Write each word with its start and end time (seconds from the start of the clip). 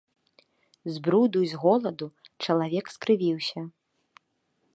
З 0.95 1.03
бруду 1.07 1.39
і 1.47 1.51
з 1.53 1.61
голаду 1.65 2.07
чалавек 2.47 2.85
скрывіўся. 2.95 3.59